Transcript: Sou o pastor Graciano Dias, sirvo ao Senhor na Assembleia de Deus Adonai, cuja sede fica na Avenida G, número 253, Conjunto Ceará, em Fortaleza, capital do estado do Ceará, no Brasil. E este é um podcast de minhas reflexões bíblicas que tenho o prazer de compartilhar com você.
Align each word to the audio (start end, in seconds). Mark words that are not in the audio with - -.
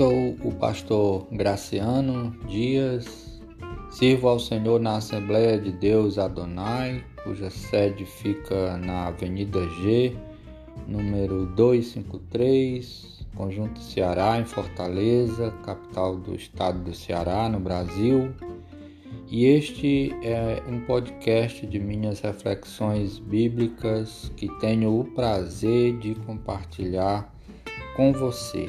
Sou 0.00 0.34
o 0.42 0.50
pastor 0.54 1.26
Graciano 1.30 2.34
Dias, 2.48 3.38
sirvo 3.90 4.28
ao 4.28 4.40
Senhor 4.40 4.80
na 4.80 4.96
Assembleia 4.96 5.58
de 5.60 5.72
Deus 5.72 6.16
Adonai, 6.16 7.04
cuja 7.22 7.50
sede 7.50 8.06
fica 8.06 8.78
na 8.78 9.08
Avenida 9.08 9.60
G, 9.82 10.16
número 10.88 11.44
253, 11.54 13.26
Conjunto 13.36 13.78
Ceará, 13.80 14.40
em 14.40 14.46
Fortaleza, 14.46 15.50
capital 15.66 16.16
do 16.16 16.34
estado 16.34 16.82
do 16.82 16.94
Ceará, 16.94 17.46
no 17.50 17.60
Brasil. 17.60 18.32
E 19.28 19.44
este 19.44 20.14
é 20.22 20.62
um 20.66 20.80
podcast 20.86 21.66
de 21.66 21.78
minhas 21.78 22.20
reflexões 22.20 23.18
bíblicas 23.18 24.32
que 24.34 24.48
tenho 24.60 24.98
o 24.98 25.04
prazer 25.04 25.98
de 25.98 26.14
compartilhar 26.14 27.30
com 27.94 28.14
você. 28.14 28.66